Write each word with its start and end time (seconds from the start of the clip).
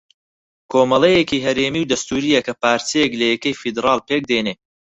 کۆمەڵەیەکی 0.71 1.43
ھەرێمی 1.45 1.81
و 1.83 1.89
دەستوورییە 1.91 2.41
کە 2.47 2.53
پارچەیەک 2.61 3.11
لە 3.19 3.25
یەکەی 3.33 3.57
فێدراڵ 3.61 3.99
پێک 4.07 4.23
دێنێ 4.29 4.53